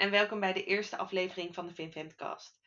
[0.00, 2.60] en welkom bij de eerste aflevering van de VinVentcast.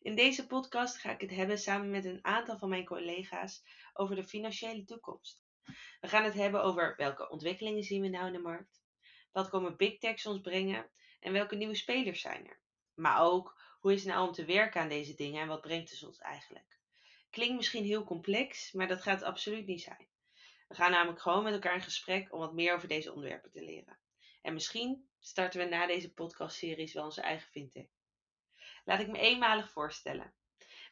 [0.00, 4.16] In deze podcast ga ik het hebben samen met een aantal van mijn collega's over
[4.16, 5.42] de financiële toekomst.
[6.00, 8.82] We gaan het hebben over welke ontwikkelingen zien we nou in de markt,
[9.32, 10.90] wat komen big techs ons brengen
[11.20, 12.60] en welke nieuwe spelers zijn er.
[12.94, 15.90] Maar ook hoe is het nou om te werken aan deze dingen en wat brengt
[15.90, 16.78] het ons eigenlijk.
[17.30, 20.08] Klinkt misschien heel complex, maar dat gaat het absoluut niet zijn.
[20.68, 23.64] We gaan namelijk gewoon met elkaar in gesprek om wat meer over deze onderwerpen te
[23.64, 23.98] leren.
[24.42, 27.86] En misschien starten we na deze podcastseries wel onze eigen fintech.
[28.84, 30.34] Laat ik me eenmalig voorstellen.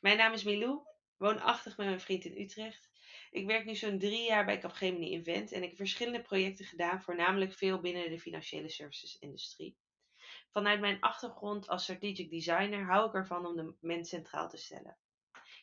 [0.00, 0.80] Mijn naam is Milou,
[1.16, 2.90] woonachtig met mijn vriend in Utrecht.
[3.30, 7.02] Ik werk nu zo'n drie jaar bij Capgemini Invent en ik heb verschillende projecten gedaan,
[7.02, 9.76] voornamelijk veel binnen de financiële services-industrie.
[10.50, 14.98] Vanuit mijn achtergrond als strategic designer hou ik ervan om de mens centraal te stellen.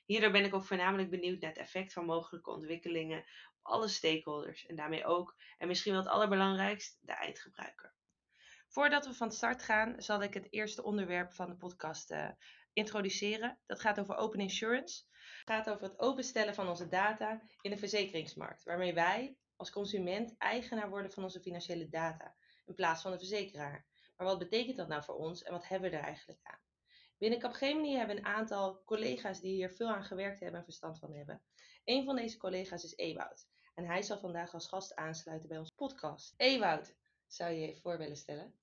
[0.05, 4.65] Hierdoor ben ik ook voornamelijk benieuwd naar het effect van mogelijke ontwikkelingen op alle stakeholders
[4.65, 7.93] en daarmee ook, en misschien wel het allerbelangrijkst, de eindgebruiker.
[8.75, 12.29] Voordat we van start gaan, zal ik het eerste onderwerp van de podcast uh,
[12.73, 13.59] introduceren.
[13.65, 15.03] Dat gaat over open insurance.
[15.11, 20.37] Het gaat over het openstellen van onze data in de verzekeringsmarkt, waarmee wij als consument
[20.37, 23.85] eigenaar worden van onze financiële data, in plaats van de verzekeraar.
[24.17, 26.61] Maar wat betekent dat nou voor ons en wat hebben we er eigenlijk aan?
[27.17, 30.99] Binnen Capgemini hebben we een aantal collega's die hier veel aan gewerkt hebben en verstand
[30.99, 31.41] van hebben.
[31.83, 35.75] Een van deze collega's is Ewout en hij zal vandaag als gast aansluiten bij onze
[35.75, 36.33] podcast.
[36.37, 36.95] Ewout,
[37.27, 38.53] zou je je voor willen stellen?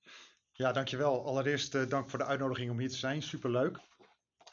[0.55, 1.27] Ja, dankjewel.
[1.27, 3.22] Allereerst uh, dank voor de uitnodiging om hier te zijn.
[3.22, 3.77] Superleuk.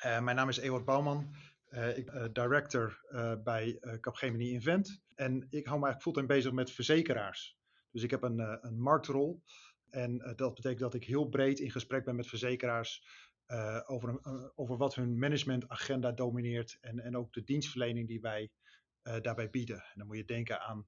[0.06, 1.36] Uh, mijn naam is Ewart Bouwman.
[1.70, 3.00] Uh, ik ben director
[3.44, 5.02] bij Capgemini Invent.
[5.16, 7.58] En ik hou me eigenlijk fulltime bezig met verzekeraars.
[7.92, 9.44] Dus ik heb een, een marktrol.
[9.90, 13.08] En dat betekent dat ik heel breed in gesprek ben met verzekeraars
[13.86, 14.20] over,
[14.56, 16.78] over wat hun managementagenda domineert.
[16.82, 18.52] En, en ook de dienstverlening die wij
[19.02, 19.78] daarbij bieden.
[19.78, 20.88] En dan moet je denken aan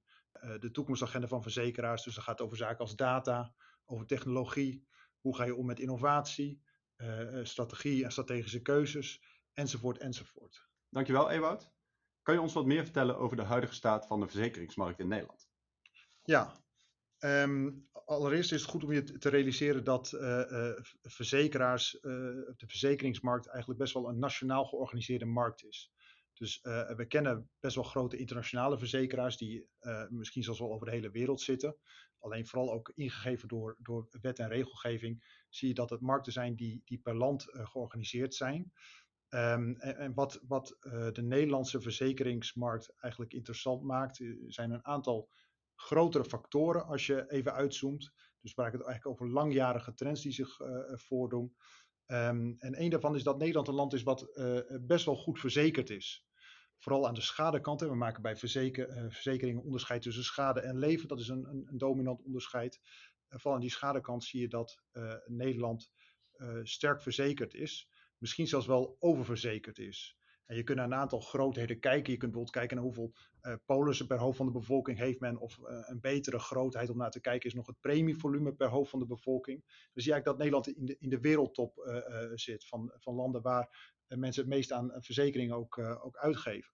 [0.60, 2.04] de toekomstagenda van verzekeraars.
[2.04, 3.54] Dus dat gaat over zaken als data,
[3.86, 4.88] over technologie,
[5.20, 6.62] hoe ga je om met innovatie,
[6.98, 10.68] uh, strategie en strategische keuzes, enzovoort, enzovoort.
[10.90, 11.72] Dankjewel, Ewout.
[12.22, 15.50] Kan je ons wat meer vertellen over de huidige staat van de verzekeringsmarkt in Nederland?
[16.24, 16.54] Ja,
[17.20, 20.72] um, allereerst is het goed om je te realiseren dat uh,
[21.02, 25.92] verzekeraars, de verzekeringsmarkt eigenlijk best wel een nationaal georganiseerde markt is.
[26.42, 30.86] Dus uh, we kennen best wel grote internationale verzekeraars die uh, misschien zelfs wel over
[30.86, 31.78] de hele wereld zitten.
[32.20, 36.56] Alleen vooral ook ingegeven door, door wet en regelgeving zie je dat het markten zijn
[36.56, 38.72] die, die per land uh, georganiseerd zijn.
[39.30, 40.78] Um, en, en, wat, wat
[41.14, 45.30] de Nederlandse verzekeringsmarkt eigenlijk interessant maakt, zijn een aantal
[45.76, 48.12] grotere factoren als je even uitzoomt.
[48.40, 51.56] Dus waar ik het eigenlijk over langjarige trends die zich voordoen.
[52.06, 54.32] Um, en een daarvan is dat Nederland een land is wat
[54.82, 56.30] best wel goed verzekerd is
[56.82, 57.82] vooral aan de schadekant.
[57.82, 61.08] We maken bij verzeker, uh, verzekeringen onderscheid tussen schade en leven.
[61.08, 62.80] Dat is een, een, een dominant onderscheid.
[62.84, 65.92] Uh, vooral aan die schadekant zie je dat uh, Nederland
[66.64, 67.90] sterk verzekerd is.
[68.18, 70.18] Misschien zelfs wel oververzekerd is.
[70.52, 72.12] En je kunt naar een aantal grootheden kijken.
[72.12, 73.14] Je kunt bijvoorbeeld kijken naar hoeveel
[73.66, 75.38] polissen per hoofd van de bevolking heeft men.
[75.38, 79.00] Of een betere grootheid om naar te kijken is nog het premievolume per hoofd van
[79.00, 79.64] de bevolking.
[79.66, 82.02] Zie je eigenlijk dat Nederland in de, in de wereldtop
[82.34, 86.74] zit van, van landen waar mensen het meest aan verzekeringen ook, ook uitgeven.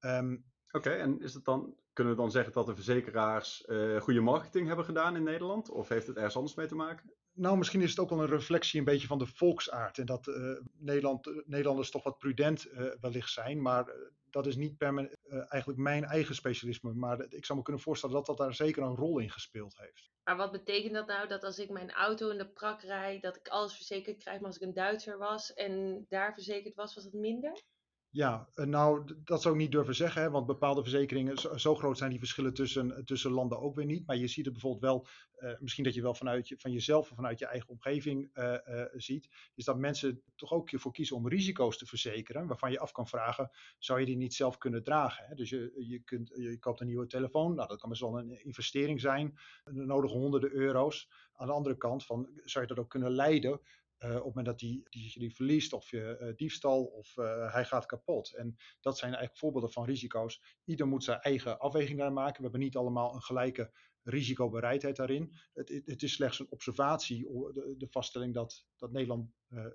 [0.00, 4.00] Um, Oké, okay, en is het dan, kunnen we dan zeggen dat de verzekeraars uh,
[4.00, 5.70] goede marketing hebben gedaan in Nederland?
[5.70, 7.12] Of heeft het ergens anders mee te maken?
[7.32, 9.98] Nou, misschien is het ook wel een reflectie een beetje van de volksaard.
[9.98, 13.62] En dat uh, Nederland, Nederlanders toch wat prudent uh, wellicht zijn.
[13.62, 13.92] Maar
[14.30, 15.16] dat is niet per
[15.48, 16.92] eigenlijk mijn eigen specialisme.
[16.92, 20.10] Maar ik zou me kunnen voorstellen dat dat daar zeker een rol in gespeeld heeft.
[20.24, 21.28] Maar wat betekent dat nou?
[21.28, 24.38] Dat als ik mijn auto in de prak rijd, dat ik alles verzekerd krijg.
[24.38, 27.62] Maar als ik een Duitser was en daar verzekerd was, was het minder?
[28.10, 31.98] Ja, eh, nou, dat zou ik niet durven zeggen, hè, want bepaalde verzekeringen, zo, groot
[31.98, 34.06] zijn die verschillen tussen, tussen landen ook weer niet.
[34.06, 35.06] Maar je ziet het bijvoorbeeld wel,
[35.50, 38.54] uh, misschien dat je wel vanuit je, van jezelf of vanuit je eigen omgeving uh,
[38.92, 42.92] ziet, is dat mensen toch ook ervoor kiezen om risico's te verzekeren, waarvan je af
[42.92, 45.24] kan vragen, zou je die niet zelf kunnen dragen?
[45.26, 45.34] Hè?
[45.34, 48.44] Dus je, je, kunt, je koopt een nieuwe telefoon, nou, dat kan best wel een
[48.44, 51.08] investering zijn, de nodige honderden euro's.
[51.34, 53.60] Aan de andere kant, van, zou je dat ook kunnen leiden
[54.00, 57.86] op het moment dat die, die, verliest of je uh, diefstal of uh, hij gaat
[57.86, 58.34] kapot.
[58.34, 60.42] En dat zijn eigenlijk voorbeelden van risico's.
[60.64, 62.36] Ieder moet zijn eigen afweging daar maken.
[62.36, 63.72] We hebben niet allemaal een gelijke
[64.02, 65.36] risicobereidheid daarin.
[65.52, 69.30] Het, het is slechts een observatie, de, de vaststelling dat, dat Nederland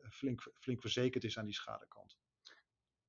[0.10, 2.18] flink, flink verzekerd is aan die schadekant.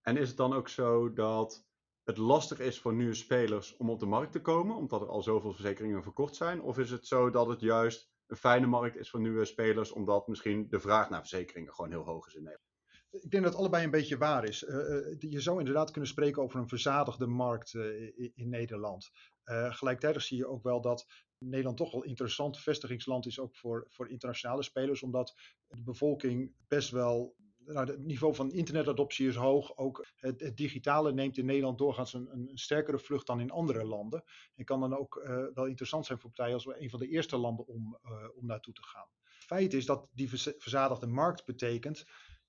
[0.01, 1.67] En is het dan ook zo dat
[2.05, 5.23] het lastig is voor nieuwe spelers om op de markt te komen, omdat er al
[5.23, 6.63] zoveel verzekeringen verkocht zijn?
[6.63, 10.29] Of is het zo dat het juist een fijne markt is voor nieuwe spelers, omdat
[10.29, 12.73] misschien de vraag naar verzekeringen gewoon heel hoog is in Nederland.
[13.11, 14.63] Ik denk dat allebei een beetje waar is.
[14.63, 14.77] Uh,
[15.19, 19.11] je zou inderdaad kunnen spreken over een verzadigde markt uh, in Nederland.
[19.45, 21.07] Uh, gelijktijdig zie je ook wel dat
[21.39, 25.35] Nederland toch wel interessant vestigingsland is, ook voor, voor internationale spelers, omdat
[25.67, 29.77] de bevolking best wel nou, het niveau van internetadoptie is hoog.
[29.77, 34.25] Ook het, digitale neemt in Nederland doorgaans een, een, sterkere vlucht dan in andere landen.
[34.55, 37.09] En kan dan ook uh, wel interessant zijn voor partijen als we een van de
[37.09, 39.09] eerste landen om, uh, om naartoe te gaan.
[39.23, 40.29] Feit is dat die
[40.59, 42.05] verzadigde markt betekent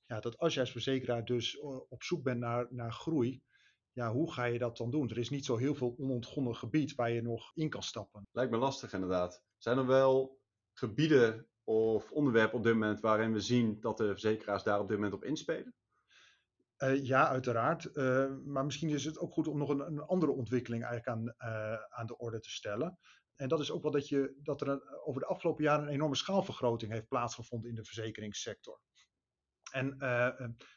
[0.06, 1.60] ja, dat als jij als verzekeraar dus
[1.90, 3.44] op zoek bent naar, naar groei,
[3.92, 5.10] ja, hoe ga je dat dan doen?
[5.10, 8.28] Er is niet zo heel veel onontgonnen gebied waar je nog in kan stappen.
[8.32, 9.44] Lijkt me lastig inderdaad.
[9.58, 10.40] Zijn er wel
[10.74, 14.98] gebieden of onderwerpen op dit moment waarin we zien dat de verzekeraars daar op dit
[14.98, 15.74] moment op inspelen?
[16.84, 17.90] Uh, ja, uiteraard.
[17.94, 21.74] Uh, maar misschien is het ook goed om nog een, andere ontwikkeling eigenlijk aan, uh,
[21.90, 23.00] aan de orde te stellen.
[23.36, 25.94] En dat is ook wel dat, je, dat er een, over de afgelopen jaren een
[25.94, 28.80] enorme schaalvergroting heeft plaatsgevonden in de verzekeringssector.
[29.72, 29.98] En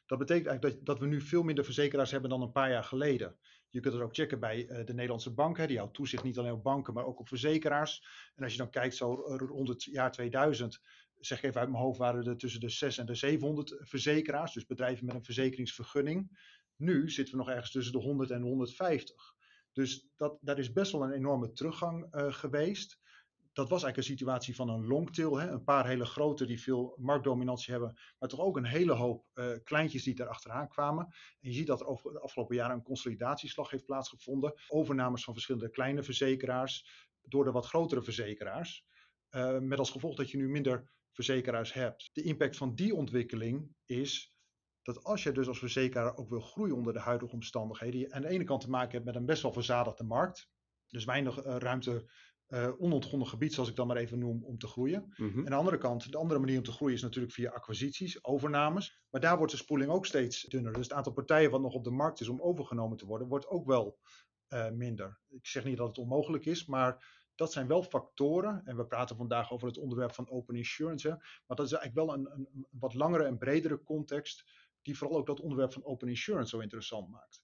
[0.07, 2.85] dat betekent eigenlijk dat, dat we nu veel minder verzekeraars hebben dan een paar jaar
[2.85, 3.39] geleden.
[3.71, 5.69] Je kunt het ook checken bij de Nederlandse bank.
[5.69, 8.07] Die houdt toezicht niet alleen op banken, maar ook op verzekeraars.
[8.35, 10.81] En als je dan kijkt zo rond het jaar 2000,
[11.21, 14.53] zeg ik even uit mijn hoofd, waren er tussen de 6 en de 700 verzekeraars.
[14.53, 16.39] Dus bedrijven met een verzekeringsvergunning.
[16.77, 19.35] Nu zitten we nog ergens tussen de 100 en 150.
[19.73, 22.99] Dus dat, daar is best wel een enorme teruggang uh, geweest.
[23.59, 25.39] Dat was eigenlijk een situatie van een longtail.
[25.39, 25.51] Hè?
[25.51, 27.99] Een paar hele grote die veel marktdominantie hebben.
[28.19, 31.05] Maar toch ook een hele hoop uh, kleintjes die daar achteraan kwamen.
[31.41, 34.55] En je ziet dat er over de afgelopen jaren een consolidatieslag heeft plaatsgevonden.
[34.69, 38.85] Overnames van verschillende kleine verzekeraars door de wat grotere verzekeraars.
[39.31, 42.11] Uh, met als gevolg dat je nu minder verzekeraars hebt.
[42.13, 44.35] De impact van die ontwikkeling is
[44.83, 48.23] dat als je dus als verzekeraar ook wil groeien onder de huidige omstandigheden, je aan
[48.23, 50.49] de ene kant te maken hebt met een best wel verzadigde markt,
[50.87, 52.11] dus weinig uh, ruimte,
[52.49, 55.15] uh, onontgonnen gebied, zoals ik dan maar even noem, om te groeien.
[55.17, 55.39] Mm -hmm.
[55.39, 58.25] En aan de andere kant, de andere manier om te groeien is natuurlijk via acquisities,
[58.25, 59.03] overnames.
[59.11, 60.73] Maar daar wordt de spoeling ook steeds dunner.
[60.73, 63.49] Dus het aantal partijen wat nog op de markt is om overgenomen te worden, wordt
[63.49, 63.99] ook wel
[64.49, 65.19] uh, minder.
[65.29, 68.63] Ik zeg niet dat het onmogelijk is, maar dat zijn wel factoren.
[68.65, 71.09] En we praten vandaag over het onderwerp van open insurance.
[71.09, 71.15] Hè,
[71.47, 74.45] maar dat is eigenlijk wel een, een, een wat langere en bredere context
[74.83, 77.43] die vooral ook dat onderwerp van open insurance zo interessant maakt.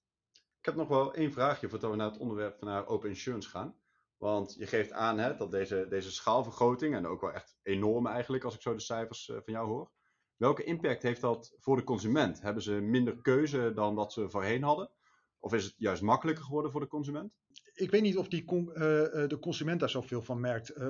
[0.59, 3.77] Ik heb nog wel één vraagje voordat we naar het onderwerp van open insurance gaan.
[4.25, 8.45] Want je geeft aan hè, dat deze, deze schaalvergroting, en ook wel echt enorm eigenlijk
[8.45, 9.91] als ik zo de cijfers uh, van jou hoor.
[10.37, 12.41] Welke impact heeft dat voor de consument?
[12.41, 14.91] Hebben ze minder keuze dan dat ze voorheen hadden?
[15.39, 17.33] Of is het juist makkelijker geworden voor de consument?
[17.75, 20.77] Ik weet niet of die con uh, de consument daar zoveel van merkt.
[20.77, 20.89] Uh,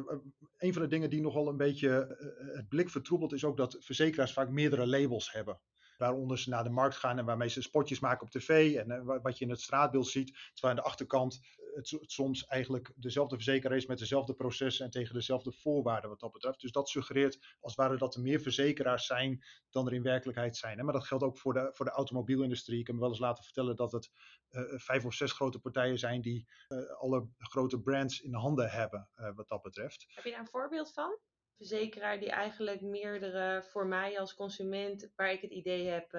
[0.57, 2.17] een van de dingen die nogal een beetje
[2.55, 5.61] het blik vertroebelt is ook dat verzekeraars vaak meerdere labels hebben
[5.99, 9.39] waaronder ze naar de markt gaan en waarmee ze spotjes maken op tv en wat
[9.39, 10.37] je in het straatbeeld ziet.
[10.53, 11.41] Terwijl aan de achterkant
[11.75, 16.33] het, soms eigenlijk dezelfde verzekeraar is met dezelfde processen en tegen dezelfde voorwaarden wat dat
[16.33, 16.61] betreft.
[16.61, 20.57] Dus dat suggereert als het ware dat er meer verzekeraars zijn dan er in werkelijkheid
[20.57, 20.79] zijn.
[20.79, 20.85] Hè?
[20.85, 22.81] Maar dat geldt ook voor de, voor de automobielindustrie.
[22.81, 24.11] Ik heb me wel eens laten vertellen dat het
[24.51, 29.09] uh, vijf of zes grote partijen zijn die uh, alle grote brands in handen hebben
[29.35, 30.05] wat dat betreft.
[30.09, 31.19] Heb je daar een voorbeeld van?
[31.57, 36.13] verzekeraar die eigenlijk meerdere, voor mij als consument, waar ik het idee heb,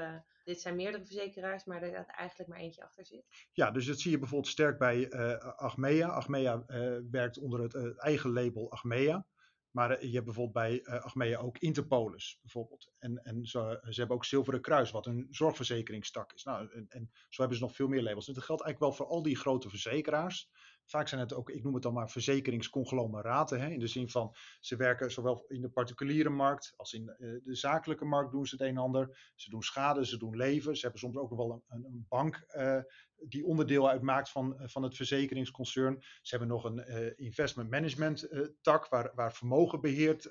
[0.46, 3.26] dit zijn meerdere verzekeraars, maar er dat eigenlijk maar eentje achter zit.
[3.52, 6.08] Ja, dus dat zie je bijvoorbeeld sterk bij uh, Achmea.
[6.08, 9.26] Achmea uh, werkt onder het eigen label Achmea.
[9.72, 12.92] Maar je hebt bijvoorbeeld bij Achmea ook Interpolis bijvoorbeeld.
[13.00, 16.44] En, en ze hebben ook Zilveren Kruis, wat een zorgverzekeringstak is.
[16.44, 18.28] Nou, en, en zo hebben ze nog veel meer labels.
[18.28, 20.50] En dat geldt eigenlijk wel voor al die grote verzekeraars.
[20.86, 23.62] Vaak zijn het ook, ik noem het dan maar verzekeringsconglomeraten.
[23.62, 27.40] Hè, in de zin van, ze werken zowel in de particuliere markt als in uh,
[27.44, 29.32] de zakelijke markt doen ze het een en ander.
[29.36, 30.76] Ze doen schade, ze doen leven.
[30.76, 32.80] Ze hebben soms ook nog wel een, een bank uh,
[33.16, 36.02] die onderdeel uitmaakt van, uh, van het verzekeringsconcern.
[36.02, 38.30] Ze hebben nog een investment management
[38.62, 40.30] tak waar, waar vermogen beheerd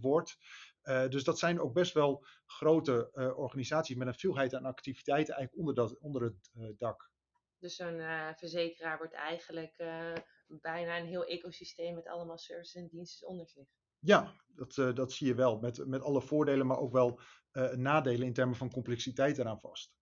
[0.00, 0.38] wordt.
[1.08, 5.74] Dus dat zijn ook best wel grote organisaties met een veelheid aan activiteiten eigenlijk onder,
[5.74, 7.11] dat, onder het dak.
[7.62, 10.12] Dus zo'n uh, verzekeraar wordt eigenlijk uh,
[10.46, 13.66] bijna een heel ecosysteem met allemaal services en diensten onder zich.
[13.98, 15.58] Ja, dat, uh, dat zie je wel.
[15.58, 17.20] Met, met alle voordelen, maar ook wel
[17.74, 19.94] nadelen in termen van complexiteit eraan vast.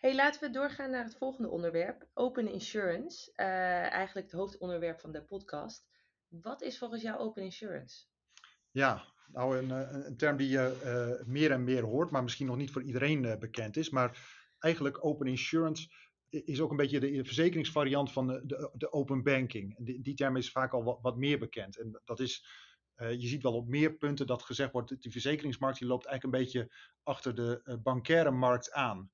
[0.00, 2.08] Hey, laten we doorgaan naar het volgende onderwerp.
[2.14, 3.32] Open insurance.
[3.34, 5.88] eigenlijk het hoofdonderwerp van de podcast.
[6.28, 8.04] Wat is volgens jou open insurance?
[8.70, 9.70] Ja, nou een,
[10.06, 13.76] een term die je meer en meer hoort, maar misschien nog niet voor iedereen bekend
[13.76, 13.90] is.
[13.90, 14.18] Maar
[14.58, 15.88] eigenlijk open insurance
[16.30, 19.76] is ook een beetje de verzekeringsvariant van de, de, open banking.
[19.78, 21.78] Die, die term is vaak al wat, meer bekend.
[21.78, 22.46] En dat is,
[22.96, 26.36] uh, je ziet wel op meer punten dat gezegd wordt, die verzekeringsmarkt die loopt eigenlijk
[26.36, 29.10] een beetje achter de uh, bankaire markt aan.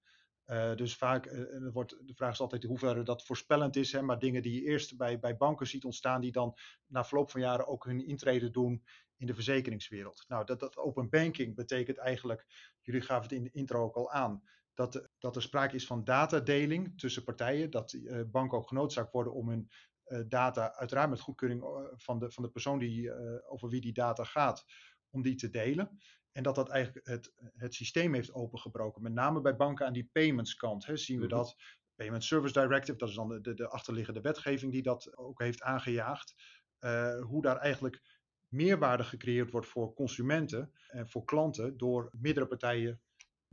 [0.47, 4.19] Uh, dus vaak wordt, de vraag is altijd hoe ver dat voorspellend is, hè, maar
[4.19, 6.55] dingen die je eerst bij, bij banken ziet ontstaan, die dan
[6.87, 8.85] na verloop van jaren ook hun intrede doen
[9.17, 10.25] in de verzekeringswereld.
[10.29, 12.47] Nou, dat, dat open banking betekent eigenlijk,
[12.81, 14.43] jullie gaven het in de intro ook al aan,
[14.75, 17.71] dat, dat er sprake is van datadeling tussen partijen.
[17.71, 19.69] Dat uh, banken ook genoodzaakt worden om hun
[20.05, 23.81] eh, data, uiteraard met goedkeuring eh, van, de, van de persoon die, eh, over wie
[23.81, 24.65] die data gaat,
[25.11, 25.99] om die te delen.
[26.33, 29.03] En dat dat eigenlijk het, het systeem heeft opengebroken.
[29.03, 31.35] Met name bij banken aan die payments kant hè, zien we Mhm.
[31.35, 31.57] dat.
[31.95, 35.63] Payment Service Directive, dat is dan de, de, de achterliggende wetgeving die dat ook heeft
[35.63, 36.35] aangejaagd.
[36.79, 38.03] eh, hoe daar eigenlijk
[38.49, 43.03] meerwaarde gecreëerd wordt voor consumenten en voor klanten door meerdere partijen,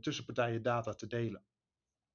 [0.02, 1.44] tussenpartijen data te delen.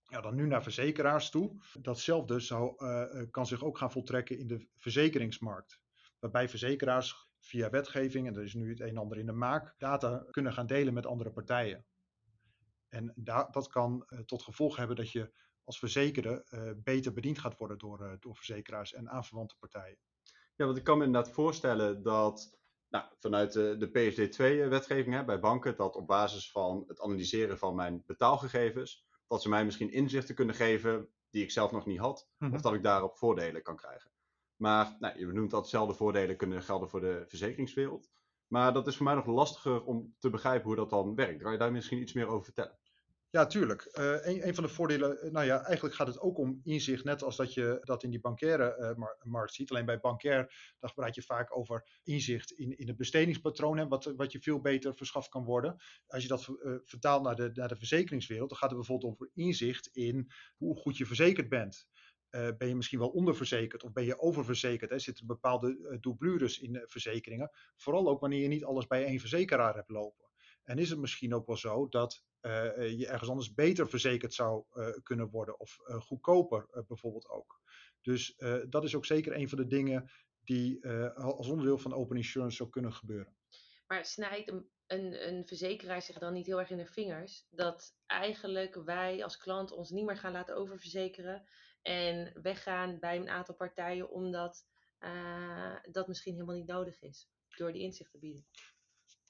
[0.09, 1.51] Ja, dan nu naar verzekeraars toe.
[1.79, 5.79] Datzelfde zou, eh, eh, kan zich ook gaan voltrekken in de verzekeringsmarkt.
[6.19, 9.75] Waarbij verzekeraars via wetgeving, en er is nu het een en ander in de maak,
[9.77, 11.85] data kunnen gaan delen met andere partijen.
[12.89, 15.31] En da- dat kan eh, tot gevolg hebben dat je
[15.63, 16.45] als verzekerde
[16.83, 19.97] beter bediend gaat worden door, door verzekeraars en aanverwante partijen.
[20.55, 25.75] Ja, want ik kan me inderdaad voorstellen dat nou, vanuit de, de PSD2-wetgeving bij banken,
[25.75, 30.55] dat op basis van het analyseren van mijn betaalgegevens, dat ze mij misschien inzichten kunnen
[30.55, 32.53] geven die ik zelf nog niet had, Mhm.
[32.53, 34.11] of dat ik daarop voordelen kan krijgen.
[34.55, 38.09] Maar nou, je benoemt dat dezelfde voordelen kunnen gelden voor de verzekeringswereld.
[38.47, 41.41] Maar dat is voor mij nog lastiger om te begrijpen hoe dat dan werkt.
[41.41, 42.79] Kan je daar misschien iets meer over vertellen?
[43.31, 43.81] Ja, tuurlijk.
[43.81, 47.23] Eh, een, van de voordelen, eh, nou ja, eigenlijk gaat het ook om inzicht, net
[47.23, 49.69] als dat je dat in die bankaire eh, mar- markt ziet.
[49.69, 54.05] Alleen bij bankair, dan praat je vaak over inzicht in, in het bestedingspatroon, hè, wat,
[54.05, 55.75] wat je veel beter verschaft kan worden.
[56.07, 56.43] Als je dat
[56.83, 60.97] vertaalt naar de, naar de verzekeringswereld, dan gaat het bijvoorbeeld over inzicht in hoe goed
[60.97, 61.87] je verzekerd bent.
[62.29, 64.89] Ben je misschien wel onderverzekerd of ben je oververzekerd?
[64.89, 64.99] Hè?
[64.99, 67.49] Zitten bepaalde eh, doublures in verzekeringen?
[67.75, 70.25] Vooral ook wanneer je niet alles bij één verzekeraar hebt lopen.
[70.63, 74.87] En is het misschien ook wel zo dat je ergens anders beter verzekerd zou eh,
[75.03, 77.61] kunnen worden of eh, goedkoper eh, bijvoorbeeld ook.
[78.01, 80.09] Dus eh, dat is ook zeker een van de dingen
[80.43, 83.35] die eh, als onderdeel van open insurance zou kunnen gebeuren.
[83.87, 87.95] Maar snijdt een, een, een verzekeraar zich dan niet heel erg in de vingers dat
[88.05, 91.49] eigenlijk wij als klant ons niet meer gaan laten oververzekeren
[91.81, 94.65] en weggaan bij een aantal partijen omdat
[94.97, 98.45] eh, dat misschien helemaal niet nodig is door die inzicht te bieden?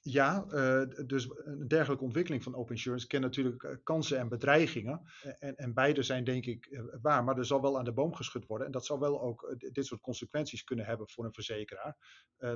[0.02, 5.02] Ja, eh, dus een dergelijke ontwikkeling van open insurance kent natuurlijk eh, kansen en bedreigingen.
[5.22, 8.14] Eh, En, en beide zijn denk ik waar, maar er zal wel aan de boom
[8.14, 8.68] geschud worden.
[8.68, 11.98] En dat zal wel ook dit soort consequenties kunnen hebben voor een verzekeraar.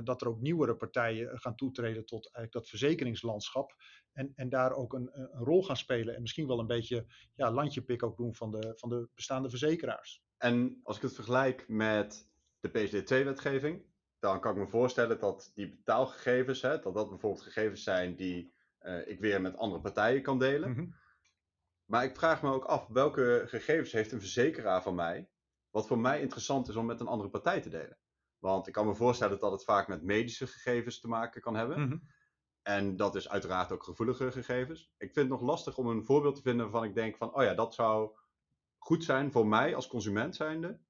[0.04, 3.74] Dat er ook nieuwere partijen gaan toetreden tot eigenlijk dat verzekeringslandschap.
[4.12, 6.14] En, en daar ook een, een rol gaan spelen.
[6.14, 10.22] En misschien wel een beetje ja, landjepik ook doen van de, van de bestaande verzekeraars.
[10.36, 12.28] En als ik het vergelijk met
[12.60, 13.82] de PSD2-wetgeving,
[14.24, 18.54] dan kan ik me voorstellen dat die betaalgegevens, hè, dat dat bijvoorbeeld gegevens zijn die
[18.78, 20.70] eh, ik weer met andere partijen kan delen.
[20.70, 20.86] Mhm.
[21.84, 25.28] Maar ik vraag me ook af, welke gegevens heeft een verzekeraar van mij,
[25.70, 27.98] wat voor mij interessant is om met een andere partij te delen?
[28.38, 31.80] Want ik kan me voorstellen dat het vaak met medische gegevens te maken kan hebben.
[31.80, 31.98] Mhm.
[32.62, 34.92] En dat is uiteraard ook gevoelige gegevens.
[34.98, 37.42] Ik vind het nog lastig om een voorbeeld te vinden waarvan ik denk van, oh
[37.42, 38.16] ja, dat zou
[38.78, 40.80] goed zijn voor mij als consument zijnde,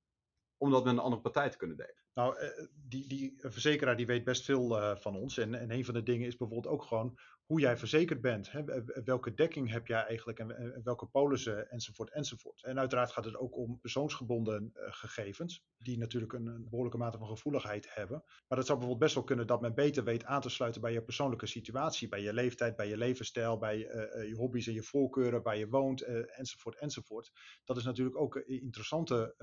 [0.57, 2.04] om dat met een andere partij te kunnen delen.
[2.15, 5.39] Nou, eh, die, die verzekeraar die weet best veel eh, van ons.
[5.39, 8.53] En, en een van de dingen is bijvoorbeeld ook gewoon hoe jij verzekerd bent.
[8.53, 8.65] Hè?
[9.05, 12.63] Welke dekking heb jij eigenlijk en, welke polissen enzovoort enzovoort.
[12.63, 15.63] En uiteraard gaat het ook om persoonsgebonden eh, gegevens.
[15.79, 18.23] Die natuurlijk een, behoorlijke mate van gevoeligheid hebben.
[18.49, 20.93] Maar het zou bijvoorbeeld best wel kunnen dat men beter weet aan te sluiten bij
[20.93, 22.09] je persoonlijke situatie.
[22.09, 25.57] Bij je leeftijd, bij je levensstijl, bij eh, eh, je hobby's en je voorkeuren, waar
[25.57, 27.31] je woont enzovoort enzovoort.
[27.65, 29.35] Dat is natuurlijk ook interessante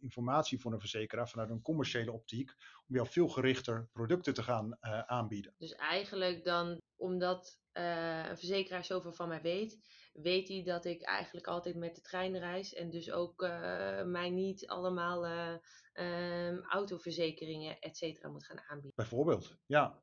[0.00, 2.50] informatie voor een verzekeraar vanuit een commerciële optiek.
[2.88, 4.76] Om jou veel gerichter producten te gaan
[5.06, 5.54] aanbieden.
[5.58, 9.78] Dus eigenlijk dan, omdat eh, een verzekeraar zoveel van mij weet,
[10.12, 14.30] weet hij dat ik eigenlijk altijd met de trein reis en dus ook eh, mij
[14.30, 15.54] niet allemaal eh,
[15.92, 18.92] ehm, autoverzekeringen, et cetera, moet gaan aanbieden.
[18.94, 20.02] Bijvoorbeeld, ja.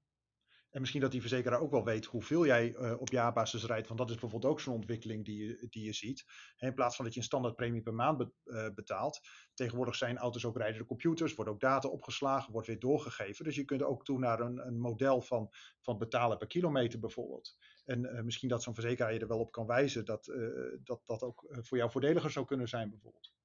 [0.77, 3.87] En misschien dat die verzekeraar ook wel weet hoeveel jij eh, op jaarbasis rijdt.
[3.87, 6.25] Want dat is bijvoorbeeld ook zo'n ontwikkeling die je, die je ziet.
[6.57, 9.19] In plaats van dat je een standaard premie per maand eh, betaalt.
[9.53, 11.35] Tegenwoordig zijn auto's ook rijdende computers.
[11.35, 13.45] Worden ook data opgeslagen, wordt weer doorgegeven.
[13.45, 15.49] Dus je kunt ook toe naar een, een model van,
[15.81, 17.57] van betalen per kilometer bijvoorbeeld.
[17.85, 20.25] En eh, misschien dat zo'n verzekeraar je er wel op kan wijzen dat
[20.83, 23.36] dat, dat ook voor jou voordeliger zou kunnen zijn bijvoorbeeld.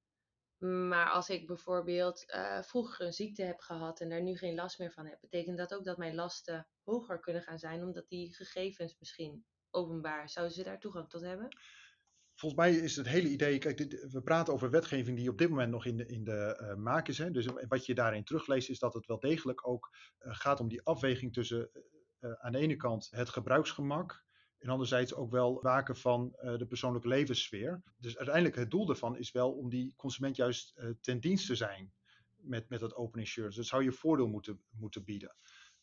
[0.63, 4.79] Maar als ik bijvoorbeeld eh, vroeger een ziekte heb gehad en daar nu geen last
[4.79, 8.35] meer van heb, betekent dat ook dat mijn lasten hoger kunnen gaan zijn, omdat die
[8.35, 11.57] gegevens misschien openbaar, zouden ze daar toegang tot hebben?
[12.35, 15.49] Volgens mij is het hele idee, kijk, dit, we praten over wetgeving die op dit
[15.49, 17.19] moment nog in de, in de eh, maak is.
[17.19, 17.31] Hè.
[17.31, 20.83] Dus wat je daarin terugleest is dat het wel degelijk ook eh, gaat om die
[20.83, 21.71] afweging tussen
[22.41, 24.25] aan de ene kant het gebruiksgemak
[24.63, 27.83] en anderzijds ook wel waken van eh, de persoonlijke levenssfeer.
[27.99, 31.55] Dus uiteindelijk het doel daarvan is wel om die consument juist eh, ten dienste te
[31.55, 31.93] zijn
[32.37, 33.59] met, met dat open insurance.
[33.59, 35.35] Dat zou je voordeel moeten, moeten bieden.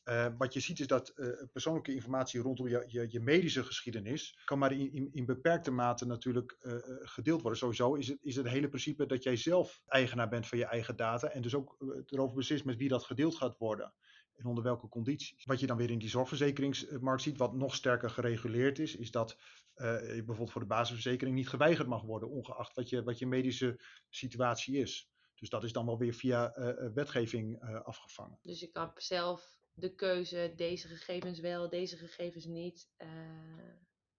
[0.04, 1.14] Uh, wat je ziet is dat
[1.52, 6.06] persoonlijke informatie rondom je, je, je, medische geschiedenis kan maar in, in, in beperkte mate
[6.06, 6.58] natuurlijk
[7.02, 7.60] gedeeld worden.
[7.60, 10.96] Sowieso is het, is het hele principe dat jij zelf eigenaar bent van je eigen
[10.96, 13.94] data en dus ook erover beslist met wie dat gedeeld gaat worden
[14.40, 15.46] en onder welke condities.
[15.46, 19.38] Wat je dan weer in die zorgverzekeringsmarkt ziet, wat nog sterker gereguleerd is, is dat
[19.76, 23.80] je bijvoorbeeld voor de basisverzekering niet geweigerd mag worden, ongeacht wat je, wat je medische
[24.10, 25.10] situatie is.
[25.36, 26.54] Dus dat is dan wel weer via
[26.94, 28.40] wetgeving afgevangen.
[28.42, 32.90] Dus je kan zelf de keuze, deze gegevens wel, deze gegevens niet.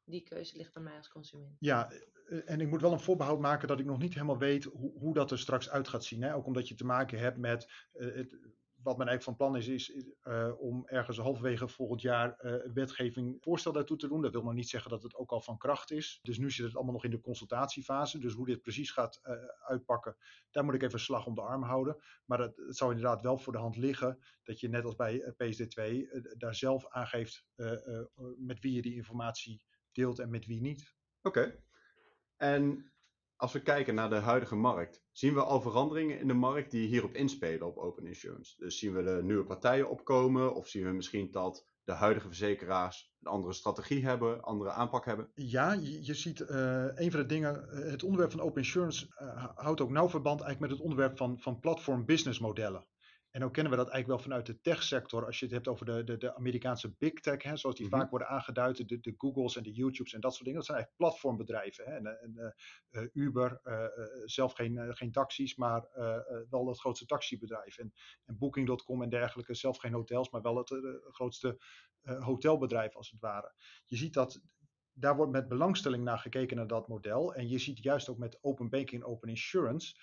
[0.04, 1.56] Die keuze ligt bij mij als consument.
[1.58, 4.64] Ja, eh, en ik moet wel een voorbehoud maken dat ik nog niet helemaal weet
[4.64, 6.22] hoe, hoe dat er straks uit gaat zien.
[6.22, 6.34] Hè?
[6.34, 8.36] Ook omdat je te maken hebt met het,
[8.82, 13.36] wat men eigenlijk van plan is, is uh, om ergens halverwege volgend jaar uh, wetgeving
[13.40, 14.22] voorstel daartoe te doen.
[14.22, 16.18] Dat wil nog niet zeggen dat het ook al van kracht is.
[16.22, 18.18] Dus nu zit het allemaal nog in de consultatiefase.
[18.18, 19.32] Dus hoe dit precies gaat uh,
[19.66, 20.16] uitpakken,
[20.50, 21.96] daar moet ik even slag om de arm houden.
[22.24, 26.08] Maar het, zou inderdaad wel voor de hand liggen dat je net als bij PSD2
[26.36, 27.44] daar zelf aangeeft
[28.36, 30.94] met wie je die informatie deelt en met wie niet.
[31.22, 31.62] Oké.
[32.36, 32.92] En
[33.40, 36.86] als we kijken naar de huidige markt, zien we al veranderingen in de markt die
[36.86, 38.54] hierop inspelen op open insurance?
[38.58, 43.12] Dus zien we de nieuwe partijen opkomen of zien we misschien dat de huidige verzekeraars
[43.20, 45.30] een andere strategie hebben, andere aanpak hebben?
[45.34, 46.48] Ja, je, je ziet uh,
[46.94, 50.40] een van de dingen, uh, het onderwerp van open insurance uh, houdt ook nauw verband
[50.40, 52.86] eigenlijk met het onderwerp van, van platform business modellen.
[53.30, 55.26] En ook kennen we dat eigenlijk wel vanuit de techsector.
[55.26, 57.92] Als je het hebt over de, de, de Amerikaanse big tech, hè, zoals die mm
[57.92, 58.00] -hmm.
[58.00, 60.58] vaak worden aangeduid, de, de Googles en de YouTubes en dat soort dingen.
[60.58, 61.84] Dat zijn eigenlijk platformbedrijven.
[61.84, 61.96] Hè.
[61.96, 62.54] En, en
[62.90, 63.84] uh, Uber, uh,
[64.24, 65.88] zelf geen, geen taxis, maar
[66.50, 67.78] wel het grootste taxibedrijf.
[67.78, 67.92] En,
[68.24, 70.74] en Booking.com en dergelijke, zelf geen hotels, maar wel het
[71.10, 71.58] grootste
[72.00, 73.54] hotelbedrijf als het ware.
[73.84, 74.40] Je ziet dat
[74.92, 77.34] daar wordt met belangstelling naar gekeken naar dat model.
[77.34, 79.94] En je ziet juist ook met open banking en open insurance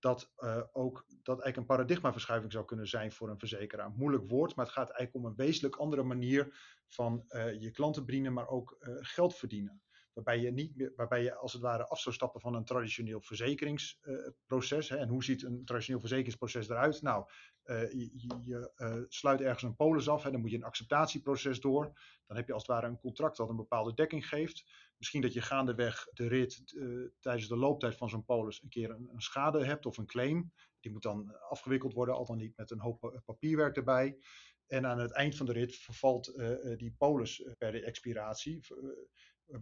[0.00, 3.90] dat uh, ook dat eigenlijk een paradigmaverschuiving zou kunnen zijn voor een verzekeraar.
[3.90, 6.48] Moeilijk woord, maar het gaat eigenlijk om een wezenlijk andere manier
[6.88, 9.82] van uh, je klanten bedienen, maar ook uh, geld verdienen.
[10.24, 13.20] Waarbij je, niet meer, waarbij je als het ware af zou stappen van een traditioneel
[13.20, 14.88] verzekeringsproces.
[14.88, 14.96] Hè.
[14.96, 17.02] En hoe ziet een traditioneel verzekeringsproces eruit?
[17.02, 17.24] Nou,
[17.64, 20.30] je, je sluit ergens een polis af, hè.
[20.30, 21.92] dan moet je een acceptatieproces door.
[22.26, 24.64] Dan heb je als het ware een contract dat een bepaalde dekking geeft.
[24.96, 26.74] Misschien dat je gaandeweg de rit
[27.20, 30.52] tijdens de looptijd van zo'n polis een keer een, schade hebt of een claim.
[30.80, 34.18] Die moet dan afgewikkeld worden, al dan niet met een hoop papierwerk erbij.
[34.66, 36.34] En aan het eind van de rit vervalt
[36.76, 38.60] die polis per expiratie,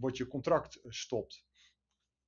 [0.01, 1.46] wordt je contract stopt.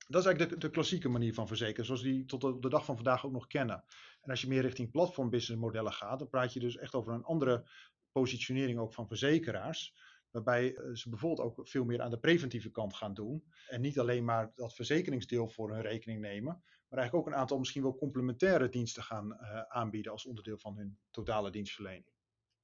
[0.08, 2.84] Dat is eigenlijk de, de, klassieke manier van verzekeren, zoals die tot de, de dag
[2.84, 3.84] van vandaag ook nog kennen.
[4.20, 7.12] En als je meer richting platform business modellen gaat, dan praat je dus echt over
[7.12, 7.70] een andere
[8.12, 9.94] positionering ook van verzekeraars.
[10.30, 13.44] Waarbij eh, ze bijvoorbeeld ook veel meer aan de preventieve kant gaan doen.
[13.68, 16.62] En niet alleen maar dat verzekeringsdeel voor hun rekening nemen.
[16.88, 20.76] Maar eigenlijk ook een aantal misschien wel complementaire diensten gaan uh, aanbieden als onderdeel van
[20.76, 22.12] hun totale dienstverlening.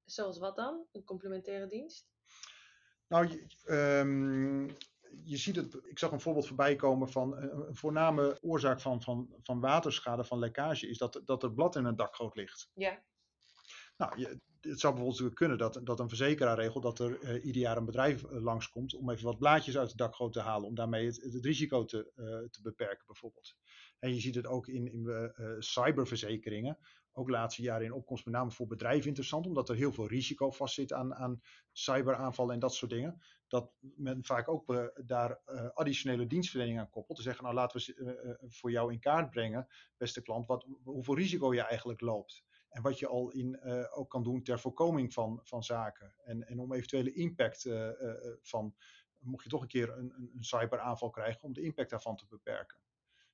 [0.05, 0.87] Zoals wat dan?
[0.93, 2.09] Een complementaire dienst?
[3.09, 3.47] Nou, je,
[4.01, 4.67] um,
[5.25, 9.03] je ziet het, ik zag een voorbeeld voorbij komen van een, een voorname oorzaak van,
[9.03, 12.71] van, van waterschade, van lekkage, is dat, dat er blad in een dakgoot ligt.
[12.75, 13.03] Ja.
[13.97, 17.63] Nou, je, het zou bijvoorbeeld kunnen dat, dat een verzekeraar regelt dat er uh, ieder
[17.63, 20.75] jaar een bedrijf uh, langskomt om even wat blaadjes uit de dakgoot te halen, om
[20.75, 23.57] daarmee het, het risico te, uh, te beperken bijvoorbeeld.
[23.99, 26.79] En je ziet het ook in, in cyberverzekeringen,
[27.13, 30.51] ook laatste jaren in opkomst met name voor bedrijven interessant, omdat er heel veel risico
[30.51, 33.23] vastzit aan, aan cyberaanvallen en dat soort dingen.
[33.49, 35.41] Dat men vaak ook daar
[35.75, 37.17] additionele dienstverlening aan koppelt.
[37.17, 41.55] Te zeggen, nou laten we voor jou in kaart brengen, beste klant, wat, hoeveel risico
[41.55, 42.46] je eigenlijk loopt.
[42.69, 46.15] En wat je al in, uh, ook kan doen ter voorkoming van, van zaken.
[46.25, 48.75] En, en om eventuele impact uh, uh, van,
[49.19, 52.79] mocht je toch een keer een, een, cyberaanval krijgen, om de impact daarvan te beperken.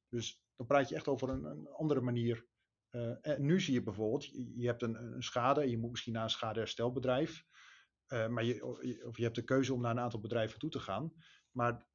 [0.09, 2.47] Dus dan praat je echt over een, een andere manier.
[3.21, 6.23] en nu zie je bijvoorbeeld, je, je hebt een, een, schade, je moet misschien naar
[6.23, 7.45] een schadeherstelbedrijf.
[8.09, 8.67] maar je,
[9.07, 11.13] of je hebt de keuze om naar een aantal bedrijven toe te gaan.
[11.51, 11.87] Maar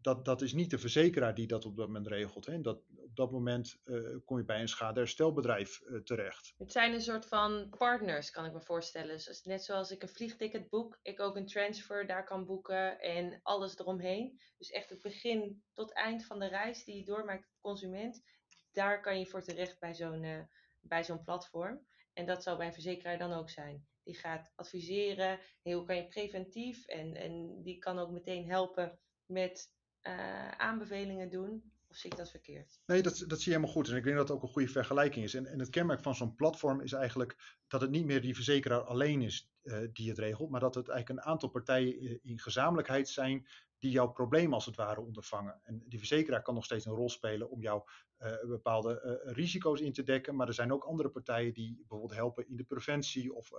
[0.00, 2.46] dat, dat is niet de verzekeraar die dat op dat moment regelt.
[2.46, 2.60] Hè.
[2.60, 6.54] Dat, op dat moment uh, kom je bij een schadeherstelbedrijf uh, terecht.
[6.58, 9.16] Het zijn een soort van partners, kan ik me voorstellen.
[9.16, 13.40] Dus net zoals ik een vliegticket boek, ik ook een transfer daar kan boeken en
[13.42, 14.40] alles eromheen.
[14.58, 18.22] Dus echt het begin tot eind van de reis die je doormaakt als consument,
[18.72, 20.42] daar kan je voor terecht bij zo'n uh,
[20.80, 21.86] bij zo'n platform.
[22.12, 23.86] En dat zou bij een verzekeraar dan ook zijn.
[24.02, 29.72] Die gaat adviseren, hoe kan je preventief en, en die kan ook meteen helpen met
[30.02, 31.72] uh, aanbevelingen doen?
[31.90, 32.80] Of zie ik dat verkeerd?
[32.86, 33.88] Nee, dat, dat zie je helemaal goed.
[33.88, 35.34] En ik denk dat het ook een goede vergelijking is.
[35.34, 38.80] En, en het kenmerk van zo'n platform is eigenlijk dat het niet meer die verzekeraar
[38.80, 43.08] alleen is uh, die het regelt, maar dat het eigenlijk een aantal partijen in gezamenlijkheid
[43.08, 43.46] zijn
[43.78, 45.60] die jouw probleem als het ware ondervangen.
[45.64, 47.82] En die verzekeraar kan nog steeds een rol spelen om jou
[48.18, 50.36] uh, bepaalde risico's in te dekken.
[50.36, 53.34] Maar er zijn ook andere partijen die bijvoorbeeld helpen in de preventie.
[53.34, 53.50] Of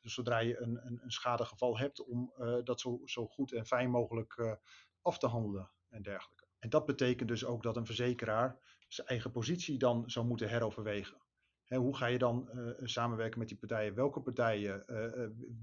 [0.00, 2.32] dus zodra je een, een, een, schadegeval hebt, om
[2.64, 4.58] dat zo, zo, goed en fijn mogelijk
[5.02, 6.46] af te handelen en dergelijke.
[6.58, 11.26] En dat betekent dus ook dat een verzekeraar zijn eigen positie dan zou moeten heroverwegen.
[11.68, 12.50] Hoe ga je dan
[12.82, 13.94] samenwerken met die partijen?
[13.94, 14.84] Welke partijen?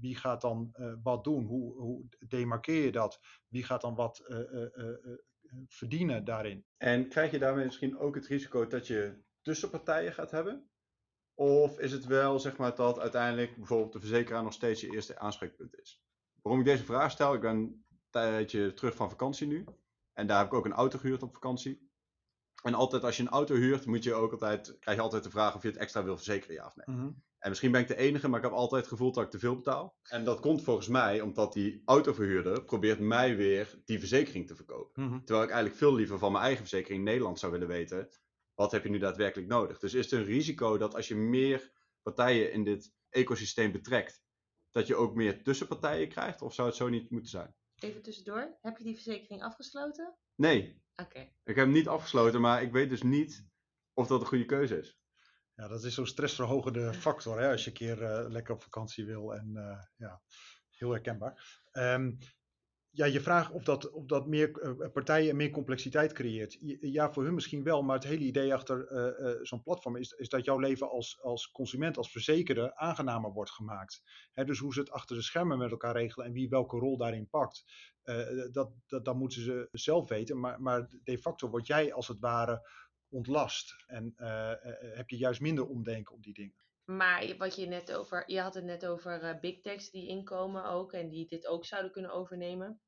[0.00, 1.44] wie gaat dan wat doen?
[1.44, 3.20] Hoe, hoe demarkeer je dat?
[3.48, 4.24] Wie gaat dan wat
[5.66, 6.64] verdienen daarin.
[6.76, 10.70] En krijg je daarmee misschien ook het risico dat je tussenpartijen gaat hebben?
[11.34, 15.18] Of is het wel zeg maar dat uiteindelijk bijvoorbeeld de verzekeraar nog steeds je eerste
[15.18, 16.02] aanspreekpunt is?
[16.42, 19.64] Waarom ik deze vraag stel, ik ben een tijdje terug van vakantie nu.
[20.16, 21.90] En daar heb ik ook een auto gehuurd op vakantie.
[22.62, 25.30] En altijd als je een auto huurt, moet je ook altijd, krijg je altijd de
[25.30, 26.96] vraag of je het extra wil verzekeren, ja of nee.
[26.96, 29.30] Mm en misschien ben ik de enige, maar ik heb altijd het gevoel dat ik
[29.30, 29.96] te veel betaal.
[30.02, 35.02] En dat komt volgens mij omdat die autoverhuurder probeert mij weer die verzekering te verkopen.
[35.02, 35.18] Mhm.
[35.18, 38.08] Terwijl ik eigenlijk veel liever van mijn eigen verzekering in Nederland zou willen weten.
[38.54, 39.78] Wat heb je nu daadwerkelijk nodig?
[39.78, 44.22] Dus is het een risico dat als je meer partijen in dit ecosysteem betrekt,
[44.70, 46.42] dat je ook meer tussenpartijen krijgt?
[46.42, 47.54] Of zou het zo niet moeten zijn?
[47.78, 50.16] Even tussendoor, heb je die verzekering afgesloten?
[50.34, 50.82] Nee.
[50.96, 51.18] Oké.
[51.18, 53.46] Ik heb hem niet afgesloten, maar ik weet dus niet
[53.94, 54.98] of dat een goede keuze is.
[55.54, 59.06] Ja, dat is zo'n stressverhogende factor hè, als je een keer uh, lekker op vakantie
[59.06, 59.34] wil.
[59.34, 60.22] En uh, ja,
[60.70, 61.62] heel herkenbaar.
[61.72, 62.18] Um,
[62.96, 66.58] ja, je vraagt of dat, of dat meer uh, partijen meer complexiteit creëert.
[66.80, 68.88] Ja, voor hun misschien wel, maar het hele idee achter
[69.42, 74.02] zo'n platform is, is dat jouw leven als, als consument, als verzekerde, aangenamer wordt gemaakt.
[74.32, 76.96] Hè, dus hoe ze het achter de schermen met elkaar regelen en wie welke rol
[76.96, 77.64] daarin pakt,
[78.52, 80.40] dat, dat, moeten ze zelf weten.
[80.40, 82.68] Maar, maar de facto word jij als het ware
[83.08, 83.84] ontlast.
[83.86, 84.14] En
[84.94, 86.64] heb je juist minder omdenken op die dingen.
[86.86, 90.92] Maar wat je net over, je had het net over big techs die inkomen ook
[90.92, 92.80] en die dit ook zouden kunnen overnemen.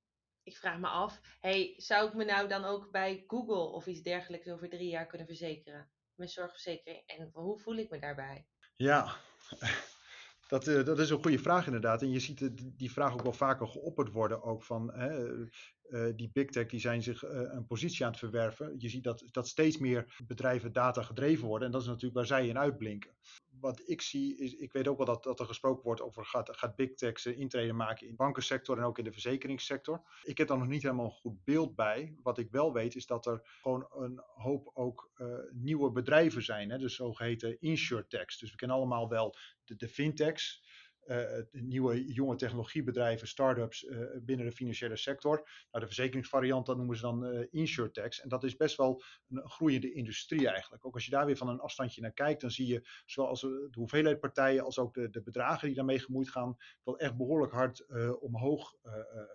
[0.48, 4.02] Ik vraag me af, hey, zou ik me nou dan ook bij Google of iets
[4.02, 5.90] dergelijks over drie jaar kunnen verzekeren?
[6.14, 7.02] Mijn zorgverzekering.
[7.06, 8.46] En hoe voel ik me daarbij?
[8.76, 9.16] Ja,
[10.48, 12.02] dat, dat is een goede vraag inderdaad.
[12.02, 14.42] En je ziet die vraag ook wel vaker geopperd worden.
[14.42, 15.37] Ook van hè,
[15.88, 18.74] uh, die big tech die zijn zich een positie aan het verwerven.
[18.78, 21.66] Je ziet dat, dat steeds meer bedrijven data gedreven worden.
[21.66, 23.16] En dat is natuurlijk waar zij in uitblinken.
[23.60, 26.56] Wat ik zie is, ik weet ook wel dat, dat er gesproken wordt over gaat,
[26.56, 30.02] gaat big tech intreden maken in de bankensector en ook in de verzekeringssector.
[30.22, 32.14] Ik heb daar nog niet helemaal een goed beeld bij.
[32.22, 36.70] Wat ik wel weet is dat er gewoon een hoop ook uh, nieuwe bedrijven zijn.
[36.70, 36.78] Hè?
[36.78, 38.38] Dus zogeheten insurtechs.
[38.38, 40.62] Dus we kennen allemaal wel de, de fintechs.
[41.08, 45.36] Uh, nieuwe jonge technologiebedrijven, start-ups uh, binnen de financiële sector.
[45.36, 48.20] Nou, de verzekeringsvariant, dat noemen ze dan uh, insurtechs.
[48.20, 50.86] En dat is best wel een groeiende industrie eigenlijk.
[50.86, 53.70] Ook als je daar weer van een afstandje naar kijkt, dan zie je zoals de
[53.72, 57.86] hoeveelheid partijen als ook de, de bedragen die daarmee gemoeid gaan, wel echt behoorlijk hard
[58.20, 58.74] omhoog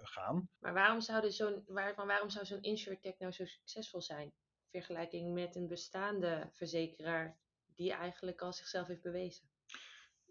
[0.01, 0.49] gaan.
[0.59, 4.25] Maar waarom zou, zo'n, waar, waarom zou zo'n insurtech nou zo succesvol zijn?
[4.25, 9.51] In vergelijking met een bestaande verzekeraar die eigenlijk al zichzelf heeft bewezen.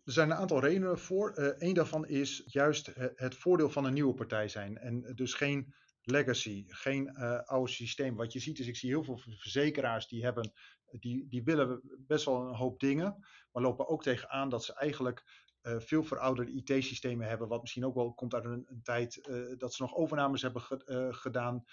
[0.05, 1.39] Er zijn een aantal redenen voor.
[1.39, 4.79] Uh, Eén daarvan is juist het voordeel van een nieuwe partij zijn.
[4.79, 8.17] En dus geen legacy, geen uh, oude systeem.
[8.17, 10.53] Wat je ziet is, ik zie heel veel verzekeraars die hebben,
[10.91, 13.17] die, die willen best wel een hoop dingen,
[13.53, 17.95] maar lopen ook tegenaan dat ze eigenlijk uh, veel verouderde IT-systemen hebben, wat misschien ook
[17.95, 21.65] wel komt uit een, een tijd uh, dat ze nog overnames hebben ge, uh, gedaan,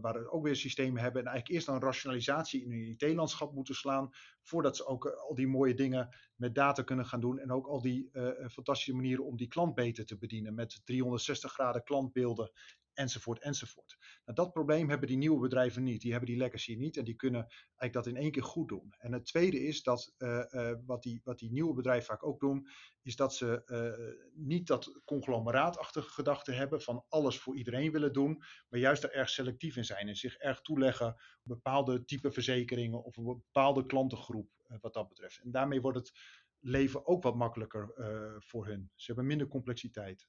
[0.00, 3.74] waar ze ook weer systemen hebben en eigenlijk eerst een rationalisatie in hun IT-landschap moeten
[3.74, 4.10] slaan,
[4.42, 7.80] voordat ze ook al die mooie dingen met data kunnen gaan doen en ook al
[7.80, 8.10] die
[8.50, 12.50] fantastische manieren om die klant beter te bedienen met 360 graden klantbeelden
[12.94, 13.96] enzovoort, enzovoort.
[14.24, 16.00] Nou, dat probleem hebben die nieuwe bedrijven niet.
[16.00, 18.94] Die hebben die legacy niet en die kunnen eigenlijk dat in één keer goed doen.
[18.98, 22.40] En het tweede is dat uh, uh, wat, die, wat die nieuwe bedrijven vaak ook
[22.40, 22.68] doen,
[23.02, 28.42] is dat ze uh, niet dat conglomeraatachtige gedachte hebben van alles voor iedereen willen doen,
[28.68, 33.04] maar juist er erg selectief in zijn en zich erg toeleggen op bepaalde type verzekeringen
[33.04, 34.48] of een bepaalde klantengroep
[34.80, 35.40] wat dat betreft.
[35.40, 36.12] En daarmee wordt het
[36.60, 37.92] leven ook wat makkelijker
[38.38, 38.90] voor hun.
[38.94, 40.28] Ze hebben minder complexiteit.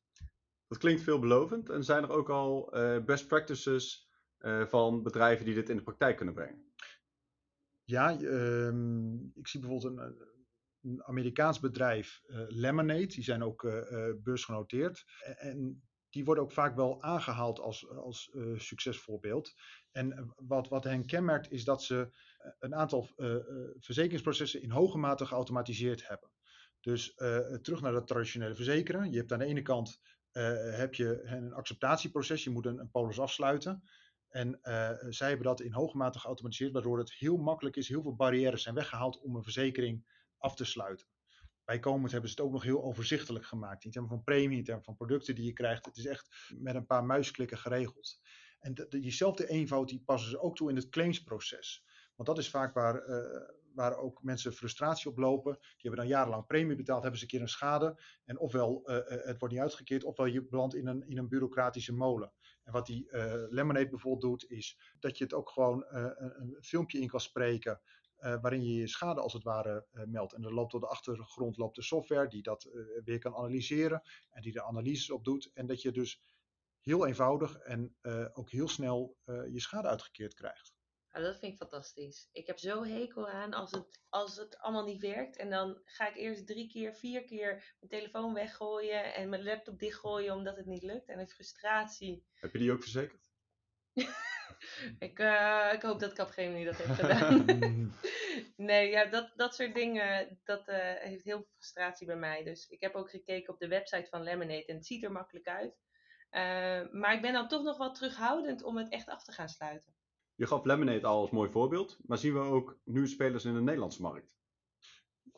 [0.72, 1.70] Dat klinkt veelbelovend.
[1.70, 5.84] En zijn er ook al uh, best practices uh, van bedrijven die dit in de
[5.84, 6.72] praktijk kunnen brengen?
[7.84, 8.68] Ja, uh,
[9.34, 10.16] ik zie bijvoorbeeld een,
[10.82, 13.62] een Amerikaans bedrijf, uh, Lemonade, die zijn ook
[14.24, 15.06] beursgenoteerd.
[15.20, 19.54] En, en, die worden ook vaak wel aangehaald als, als succesvoorbeeld.
[19.92, 22.10] En wat, wat hen kenmerkt is dat ze
[22.60, 23.10] een aantal
[23.80, 26.30] verzekeringsprocessen in hoge mate geautomatiseerd hebben.
[26.80, 27.14] Dus
[27.62, 29.12] terug naar dat traditionele verzekeren.
[29.12, 30.02] Je hebt aan de ene kant
[30.34, 32.44] uh, heb je een acceptatieproces.
[32.44, 33.84] Je moet een, polis afsluiten.
[34.30, 37.88] En uh, zij hebben dat in hoge mate geautomatiseerd, waardoor het heel makkelijk is.
[37.88, 40.06] Heel veel barrières zijn weggehaald om een verzekering
[40.38, 41.08] af te sluiten.
[41.66, 43.84] Bijkomend hebben ze het ook nog heel overzichtelijk gemaakt.
[43.86, 45.86] In termen van premie, in termen van producten die je krijgt.
[45.86, 48.20] Het is echt met een paar muisklikken geregeld.
[48.60, 51.86] En de- de- diezelfde eenvoud die passen ze ook toe in het claimsproces.
[52.16, 55.54] Want dat is vaak waar, eh, waar ook mensen frustratie op lopen.
[55.54, 58.00] Die hebben dan jarenlang premie betaald, hebben ze een keer een schade.
[58.26, 61.28] En ofwel eh, eh, het wordt niet uitgekeerd, ofwel je belandt in een, in een
[61.28, 62.34] bureaucratische molen.
[62.64, 66.58] En wat die eh, Lemonade bijvoorbeeld doet, is dat je het ook gewoon een, een
[66.62, 67.82] filmpje in kan spreken.
[68.42, 70.34] waarin je je schade als het ware meldt.
[70.34, 72.70] En er loopt op de achtergrond loopt de software die dat
[73.04, 74.02] weer kan analyseren.
[74.30, 75.52] En die er analyses op doet.
[75.54, 76.24] En dat je dus
[76.80, 77.96] heel eenvoudig en
[78.34, 80.74] ook heel snel je schade uitgekeerd krijgt.
[81.12, 82.30] Nou, dat vind ik fantastisch.
[82.32, 85.38] Ik heb zo hekel aan als het, als het allemaal niet werkt.
[85.38, 89.80] En dan ga ik eerst drie keer, vier keer mijn telefoon weggooien en mijn laptop
[89.80, 91.08] dichtgooien omdat het niet lukt.
[91.08, 92.26] En de frustratie.
[92.34, 93.30] Heb je die ook verzekerd?
[95.00, 97.46] Ik, eh, ik hoop dat Capgemini dat heeft gedaan.
[98.56, 102.44] nee, ja, dat, dat soort dingen, dat eh, heeft heel veel frustratie bij mij.
[102.44, 105.48] Dus ik heb ook gekeken op de website van Lemonade en het ziet er makkelijk
[105.48, 105.80] uit.
[106.30, 109.50] Eh, maar ik ben dan toch nog wel terughoudend om het echt af te gaan
[109.50, 109.94] sluiten.
[110.42, 113.62] Je gaf Lemonade al als mooi voorbeeld, maar zien we ook nu spelers in de
[113.62, 114.36] Nederlandse markt?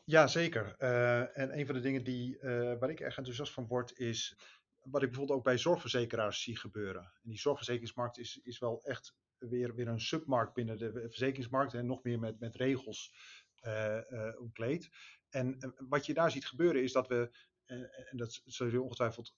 [0.06, 0.76] Ja, zeker.
[0.78, 4.38] Eh, en een van de dingen die, eh, waar ik erg enthousiast van word, is
[4.84, 7.02] wat ik bijvoorbeeld ook bij zorgverzekeraars zie gebeuren.
[7.02, 11.86] En die zorgverzekeringsmarkt is, is wel echt weer, weer een submarkt binnen de verzekeringsmarkt en
[11.86, 13.14] nog meer met, met regels
[13.56, 14.00] eh,
[14.40, 14.90] omkleed.
[15.30, 17.36] En wat je daar ziet gebeuren is dat we,
[17.66, 19.36] en dat zullen jullie ongetwijfeld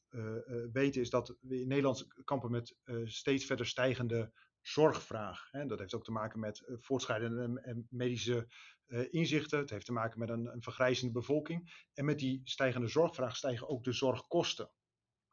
[0.71, 2.75] weten, is dat we in Nederland kampen met
[3.05, 4.31] steeds verder stijgende
[4.67, 5.49] zorgvraag.
[5.67, 8.47] Dat heeft ook te maken met eh, voortschrijdende eh, medische
[8.85, 9.59] eh, inzichten.
[9.59, 11.87] Het heeft te maken met een, vergrijzende bevolking.
[11.93, 14.71] En met die stijgende zorgvraag stijgen ook de zorgkosten.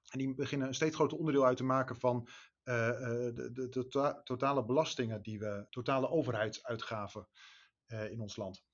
[0.09, 2.29] En die beginnen een steeds groter onderdeel uit te maken van
[2.63, 7.29] de, de, de tota- totale belastingen die we, totale overheidsuitgaven
[7.93, 8.65] eh, in ons land.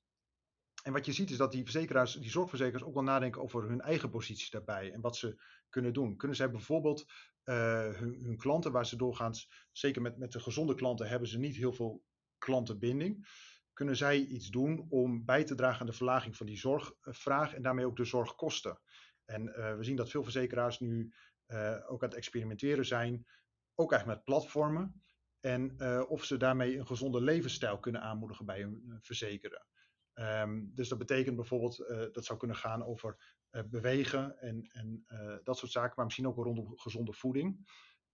[0.89, 3.81] En wat je ziet is dat die verzekeraars, die zorgverzekeraars ook wel nadenken over hun
[3.81, 6.17] eigen positie daarbij en wat ze kunnen doen.
[6.17, 7.07] Kunnen zij bijvoorbeeld
[7.43, 11.39] eh, hun, hun klanten, waar ze doorgaans, zeker met, met de gezonde klanten, hebben ze
[11.39, 12.05] niet heel veel
[12.39, 13.27] klantenbinding.
[13.73, 17.63] Kunnen zij iets doen om bij te dragen aan de verlaging van die zorgvraag en
[17.63, 18.81] daarmee ook de zorgkosten?
[19.25, 21.13] En eh, we zien dat veel verzekeraars nu
[21.47, 23.27] eh, ook aan het experimenteren zijn,
[23.75, 25.03] ook eigenlijk met platformen.
[25.41, 29.67] En of ze daarmee een gezonde levensstijl kunnen aanmoedigen bij hun verzekeren.
[30.21, 35.05] Um, dus dat betekent bijvoorbeeld, uh, dat zou kunnen gaan over uh, bewegen en, en
[35.09, 37.67] uh, dat soort zaken, maar misschien ook rondom gezonde voeding.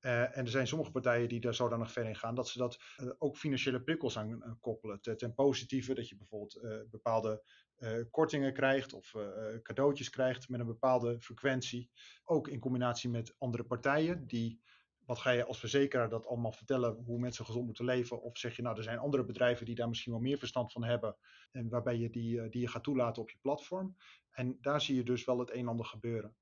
[0.04, 2.78] En er zijn sommige partijen die daar zodanig ver in gaan dat ze dat
[3.18, 5.00] ook financiële prikkels aan koppelen.
[5.00, 7.42] Ten, ten positieve dat je bijvoorbeeld bepaalde
[8.10, 9.14] kortingen krijgt of
[9.62, 11.90] cadeautjes krijgt met een bepaalde frequentie.
[12.24, 14.60] Ook in combinatie met andere partijen die
[15.06, 18.22] wat ga je als verzekeraar dat allemaal vertellen hoe mensen gezond moeten leven?
[18.22, 20.84] Of zeg je nou, er zijn andere bedrijven die daar misschien wel meer verstand van
[20.84, 21.16] hebben.
[21.52, 23.96] En waarbij je die, die je gaat toelaten op je platform.
[24.30, 26.36] En daar zie je dus wel het een en ander gebeuren.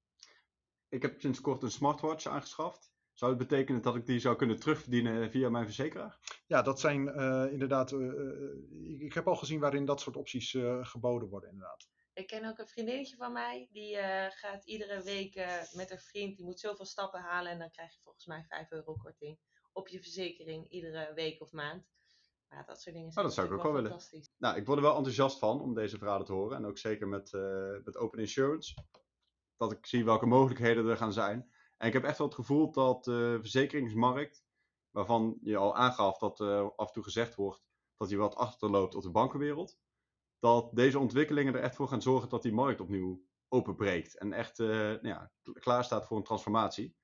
[0.88, 2.92] Ik heb sinds kort een smartwatch aangeschaft.
[3.12, 6.18] Zou het betekenen dat ik die zou kunnen terugverdienen via mijn verzekeraar?
[6.46, 7.92] Ja, dat zijn uh, inderdaad.
[7.92, 8.12] Uh,
[8.83, 11.88] ik, ik, heb al gezien waarin dat soort opties uh, geboden worden, inderdaad.
[12.14, 16.01] Ik ken ook een vriendinnetje van mij, die uh, gaat iedere week uh, met haar
[16.01, 19.38] vriend, die moet zoveel stappen halen en dan krijg je volgens mij 5 euro korting
[19.72, 21.90] op je verzekering iedere week of maand.
[22.48, 24.01] Ja, dat soort dingen oh, dat zou ik ook wel willen.
[24.38, 27.09] Nou, ik word er wel enthousiast van om deze verhalen te horen en ook zeker
[27.09, 28.75] met, uh, met Open Insurance.
[29.57, 31.53] Dat ik zie welke mogelijkheden er gaan zijn.
[31.77, 34.44] En ik heb echt wel het gevoel dat de verzekeringsmarkt,
[34.90, 36.40] waarvan je al aangaf dat
[36.77, 37.62] af en toe gezegd wordt
[37.96, 39.79] dat hij wat achterloopt op de bankenwereld,
[40.42, 44.59] dat deze ontwikkelingen er echt voor gaan zorgen dat die markt opnieuw openbreekt en echt
[44.59, 46.94] uh, nou ja, klaar staat voor een transformatie.